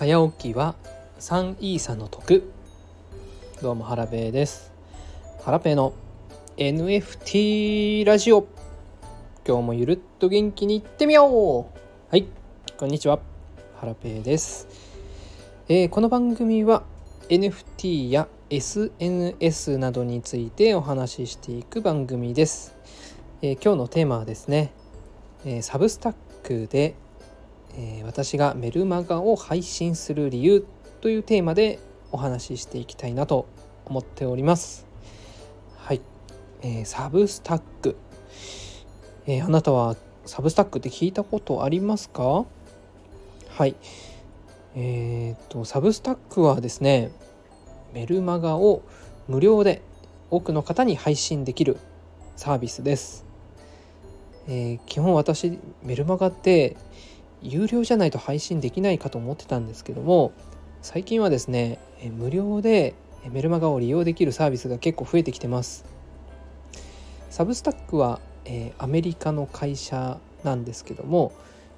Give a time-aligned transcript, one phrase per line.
[0.00, 0.76] 早起きは
[1.18, 2.50] 3イーサの得。
[3.60, 4.72] どうもハラペーです。
[5.44, 5.92] ハラペーの
[6.56, 8.46] NFT ラジオ。
[9.46, 11.78] 今日もゆるっと元気にいってみよう。
[12.10, 12.26] はい
[12.78, 13.20] こんにちは。
[13.78, 14.68] ハラペーです、
[15.68, 16.82] えー、この番組は
[17.28, 22.74] NFT や SNS などについてお話ししていく番組です、
[23.42, 24.72] えー、今日のテーマはですね、
[25.44, 26.94] えー、サブスタックで
[27.76, 30.66] えー、私がメルマガを配信する理由
[31.00, 31.78] というテーマで
[32.12, 33.46] お話ししていきたいなと
[33.86, 34.86] 思っております。
[35.76, 36.00] はい、
[36.62, 37.96] えー、サブスタック、
[39.26, 42.44] えー、あなたはサブスタックって聞いたことありますか？
[43.48, 43.74] はい
[44.76, 47.10] えーと、とサブスタックはですね
[47.92, 48.82] メルマガを
[49.26, 49.82] 無料で
[50.30, 51.78] 多くの方に配信できる
[52.36, 53.24] サービスです。
[54.46, 56.76] えー、基本私メルマガって
[57.42, 60.32] 有料じゃないと配信できないかと思ってたんですけども
[60.82, 61.78] 最近はですね
[62.16, 62.94] 無料で
[63.30, 65.84] メルマガを利用できるサービスが結構増えてきてます
[67.28, 71.32] サブスタックは、え、アメリカの会社なんですけども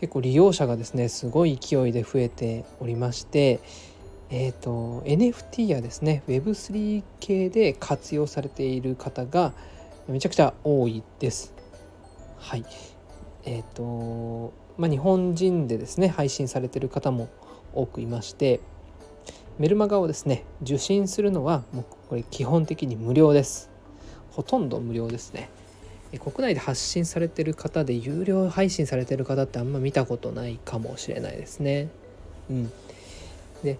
[0.00, 3.60] 結構利用者がですねすごい勢いで増えておりまして
[4.28, 9.52] えーと、NFT やですね Web3 系で活用されている方が
[10.08, 11.54] めちゃくちゃ多いです。
[12.38, 12.64] はい。
[13.46, 17.30] えっ、ー、とまあ、日本人でですね配信されてる方も
[17.72, 18.60] 多くいまして
[19.58, 23.70] メルマガをですね受信するのはもうこれ基本的に無料です。
[24.32, 25.48] ほとんど無料ですね。
[26.20, 31.88] 国内で発信されてる方で有料配信されてる方ってあんま見たことないかもしれないですね。
[32.50, 32.72] うん。
[33.64, 33.78] で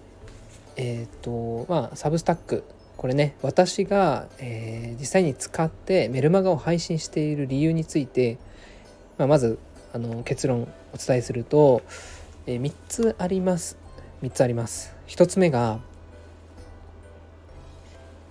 [0.77, 2.63] えっ、ー、とまあサブスタック
[2.97, 8.39] これね私が、えー、実際に使ってメルマガを配信している理由について、
[9.17, 9.57] まあ、まず
[9.93, 11.81] あの結論お伝えすると、
[12.45, 13.77] えー、3つあります。
[14.21, 14.95] 3つあります。
[15.07, 15.79] 1つ目が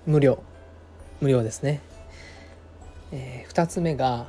[0.06, 0.42] 無料。
[1.20, 1.80] 無料ですね、
[3.10, 4.28] えー、2つ目が、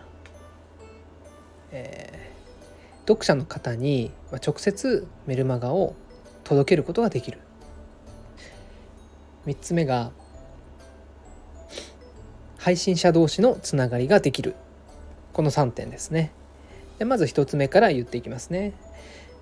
[1.72, 4.12] えー、読者の方に
[4.46, 5.96] 直接メルマガを
[6.46, 7.40] 届けることができる。
[9.46, 10.12] 3つ目が
[12.58, 14.56] 配信者同士のつながりができる。
[15.34, 16.31] この3点ですね。
[17.00, 18.74] でまず1つ目から言っていきますね。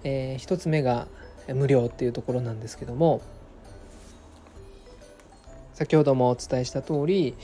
[0.03, 1.07] えー、1つ目が
[1.47, 3.21] 無料っていうところなんですけども
[5.73, 7.35] 先ほどもお伝えした通り、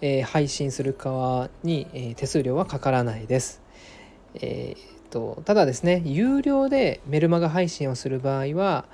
[0.00, 3.62] えー、配信する側に、えー、手数料はかからないです。
[4.34, 8.84] えーと、ただですね有料でメルマガ配信をする場合は、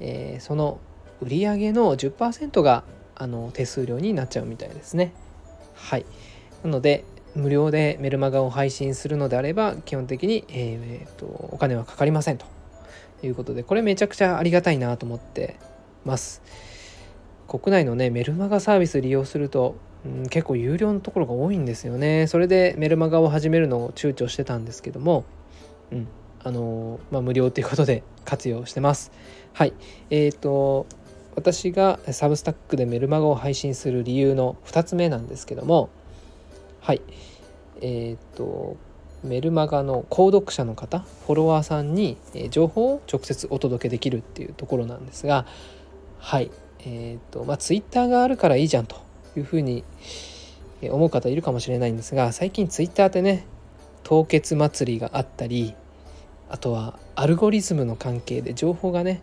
[0.00, 0.80] えー、その
[1.20, 2.84] 売り上げの10%が
[3.14, 5.12] あの手数料になっちゃうみたいですね。
[5.74, 6.06] はい
[6.64, 7.04] なので、
[7.38, 12.46] 無料でメルマガを配信するのであれば基本的に、えー、とお金はかかりませんと。
[13.26, 15.56] いうことでこれめちゃくちゃありがたいなと思って
[16.04, 16.42] ます。
[17.48, 22.26] 国内のねメルマガサービス利用すると、うん、結構有料のところが多いんですよね。
[22.26, 25.24] それでメルマガを始めるのを躊躇してたんですけども
[25.90, 26.08] うん
[26.44, 29.10] あのまあ、無料ということで 活用してます。
[29.52, 29.72] はい。
[30.10, 30.86] えっ、ー、と
[31.34, 35.88] 私がサブスタックでメルマガを配信する理由の2つ目なんですけども
[36.80, 37.02] はい。
[37.80, 38.76] えっ、と
[39.24, 42.16] メルマガの購読者の方フォロワーさんに
[42.50, 45.46] 情報を直接お届けできるっていうところなんですが
[46.18, 46.50] はい。
[46.80, 48.96] えっ、とまあツイッターがあるからいいじゃんと
[49.36, 49.84] いうふうに
[50.82, 53.46] 思う方いるかもしれないんですが最近ツイッターってね
[54.04, 55.74] 凍結祭りがあったり
[56.48, 59.22] あとはアルゴリズムの関係で情報がね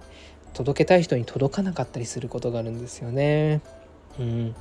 [0.54, 3.62] 届けたい人に届かなかったりすることがあるんですよね。
[4.20, 4.56] うん、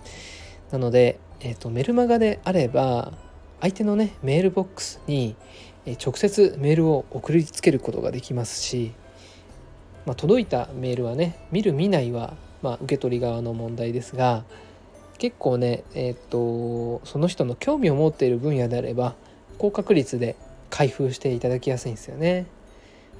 [0.72, 3.12] なのでえーと、メルマガであれば
[3.60, 5.36] 相手のねメールボックスに
[6.02, 8.92] 直接メールを送りつけることができますし、
[10.06, 14.44] まあ、届いたメールはね見る見ないは、まあ、受け取り側の問題ですが
[15.18, 19.14] 結構ね、えーと、とその人の興味を持っている分野であれば
[19.58, 20.36] 高確率で
[20.70, 22.46] 開封していただきやすいんですよね。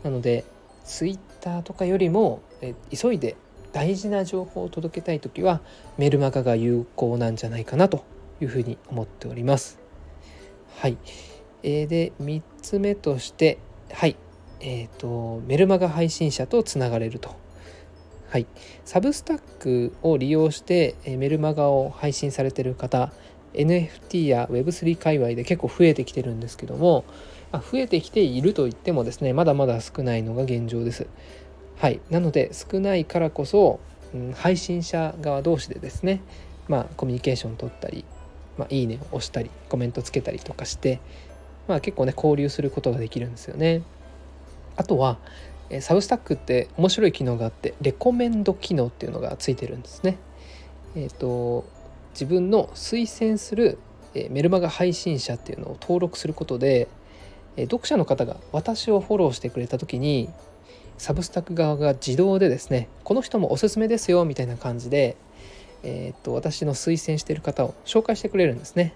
[0.03, 0.45] なので
[0.85, 3.37] Twitter とかよりもえ急いで
[3.73, 5.61] 大事な情報を届けたい時は
[5.99, 8.05] メルマガが有効なんじゃないかなと
[8.45, 9.79] いうふうに思っております。
[10.77, 10.99] はい。
[11.63, 13.59] えー、で、3つ目として、
[13.93, 14.17] はい。
[14.61, 17.35] えっ、ー、と、メルマガ配信者とつながれると。
[18.29, 18.47] はい。
[18.85, 23.13] サブスタックを利用してえメルマガを配信されてる方、
[23.55, 27.05] NFT や Web3 界隈で結構増えてきてるんですけども、
[27.53, 31.07] ま増えてきていると言ってもですね、まだまだ少ないのが現状です。
[31.77, 32.01] はい。
[32.11, 33.79] なので、少ないからこそ、
[34.13, 36.21] うん、配信者側同士でですね、
[36.67, 38.05] まあ、コミュニケーション取ったり、
[38.59, 41.01] まあ、いいねを押したりコメントつけたりとかして、
[41.69, 43.83] まあ、結構ね交流することができるんですよね。
[44.77, 45.19] あとは
[45.81, 50.19] サブスタックって面白い機能があってレコメンド機能っていうのがついてるんですね。
[50.95, 51.65] えっ、ー、と
[52.13, 53.79] 自分の推薦する
[54.31, 56.87] メルマガ配信者っていうのを登録することで
[57.57, 60.31] 読者の方が私をフォローしてくれた時に
[60.99, 65.17] サブスタック側が自動でですねこの人もおすすめですよみたいな感じで、
[65.85, 68.95] えー、と私の推薦している方を紹介してくれるんですね。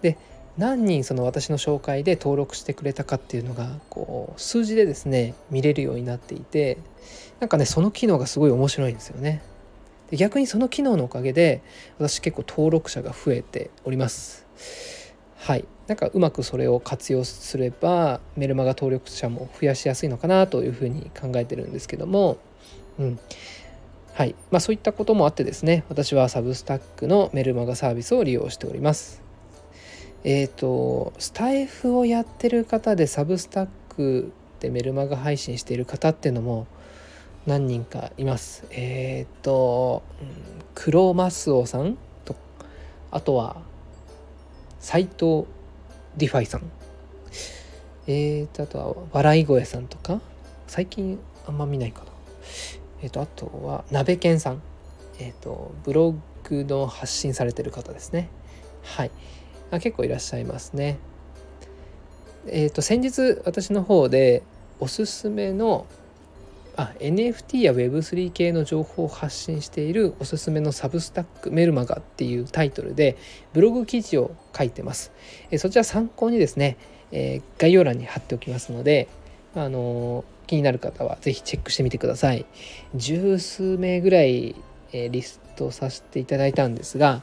[0.00, 0.16] で
[0.56, 6.78] 何人その私の紹介で登録してくれたかっていうのがこう数字でですね見れるようになっていて
[7.40, 9.42] なんかねその機能がすごい面白いんですよね。
[10.10, 11.62] で逆にその機能のおかげで
[11.98, 14.46] 私結構登録者が増えております。
[15.36, 22.38] はいなんかうまくそれを活用すればメルマガ登録者も増やしやすいのかなというふうに考えてるんですけども、
[22.98, 23.18] うん
[24.14, 29.22] はいまあ、そういったこともあってですね私はサブスタックのメルマガサービスを利用しております。
[30.24, 36.66] えっ、ー、とスタイフをやってる方でサブスタックでメルマガ配信している方っていうのも
[37.46, 38.66] 何人かいます。
[38.70, 40.02] えっ、ー、と、
[40.74, 42.36] クロマスオさんと
[43.10, 43.62] あとは
[44.78, 45.46] 斎藤
[46.16, 46.70] DeFiさん
[48.06, 50.20] えーとあとは笑い声さんとか
[50.66, 52.12] 最近あんま見ないかな
[53.02, 54.62] えっ、とあとは鍋健さん。
[55.18, 56.14] えっ、とブロ
[56.44, 58.28] グの発信されてる方ですね。
[58.82, 59.10] はい。
[59.70, 60.98] あ結構いらっしゃいますね。
[62.46, 64.42] えっ、と先日私の方で
[64.80, 65.86] おすすめの
[66.76, 73.16] あ NFT や Web3 系の情報を発信しているおすすめのサブスタックメルマガっていうタイトルで
[73.52, 75.12] ブログ記事を書いてます。
[75.50, 76.78] えそちら参考にですね、
[77.10, 79.08] えー、概要欄に貼っておきますので、
[79.54, 82.44] あのー、気になる方は是非チェックしてみてください。
[82.94, 84.54] 十数名ぐらい、
[84.92, 87.22] えー、リストさせていただいたんですが、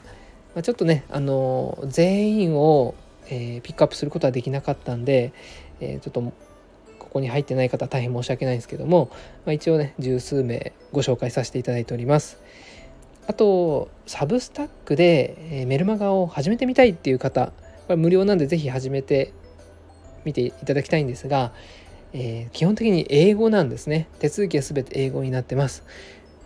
[0.56, 2.96] まあ、ちょっとね、あの全員を、
[3.28, 5.32] えピックアップすることはできなかったんで、
[5.78, 6.32] えちょっとこ
[6.98, 9.10] こに入ってない方大変申し訳ないんですけども、
[9.46, 12.38] まあ、一応ね十数名ご紹介させていただいております
[13.26, 17.52] あとサブスタックでえメルマガを始めてみたいっていう方こ
[17.90, 19.32] れ無料なんで是非始めて
[20.24, 21.52] みていただきたいんですが、
[22.12, 24.08] えー、基本的に英語なんですね。
[24.18, 25.84] 手続きは全て英語になってます。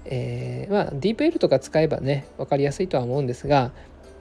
[0.05, 3.73] えー、まあ DeepL とか使えばね分かりやすいとは思うんですが、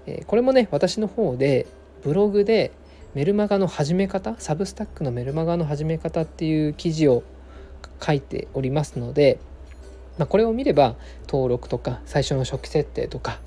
[0.05, 1.67] えー、これもね私の方で
[2.03, 2.71] ブログで
[3.13, 7.23] メルマガの始め方サブスタックのメルマガの始め方っていう記事を
[8.01, 9.39] 書いておりますので、
[10.17, 10.95] まあ、これを見れば
[11.27, 13.39] 登録とか最初の初期設定とか、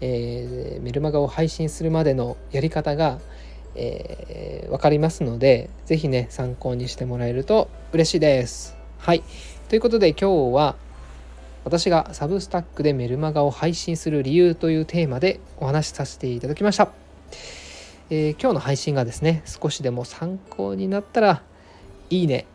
[0.00, 3.20] えー、メルマガを配信するまでのやり方が、
[3.74, 8.76] えー、分かりますので是非ね参考にしてもらえると嬉しいです。
[8.98, 9.22] はい。
[9.68, 10.76] ということで今日は
[11.64, 16.90] 私がサブスタックでメルマガを配信する理由というテーマでお話しさせていただきました。
[18.10, 21.42] えー、今日の配信がですね少しでも参考になったら
[22.10, 22.46] いいね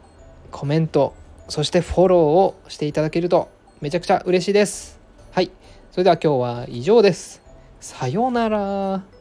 [0.51, 1.15] コメント
[1.49, 3.49] そしてフォローをしていただけると
[3.81, 4.99] めちゃくちゃ嬉しいです。
[5.31, 5.51] はい。
[5.91, 7.41] それでは今日は以上です。
[7.79, 9.16] さようなら。